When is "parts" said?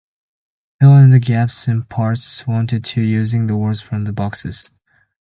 1.83-2.43